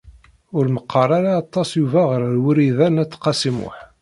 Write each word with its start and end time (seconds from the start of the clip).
Ur 0.57 0.65
meqqer 0.75 1.09
ara 1.17 1.31
aṭas 1.43 1.69
Yuba 1.79 2.01
ɣef 2.09 2.25
Wrida 2.45 2.87
n 2.89 3.01
At 3.03 3.13
Qasi 3.23 3.51
Muḥ. 3.57 3.77